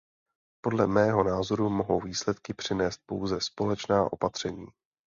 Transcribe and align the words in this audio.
Podle 0.61 0.87
mého 0.87 1.23
názoru 1.23 1.69
mohou 1.69 1.99
výsledky 1.99 2.53
přinést 2.53 3.01
pouze 3.05 3.41
společná 3.41 4.13
opatření. 4.13 4.65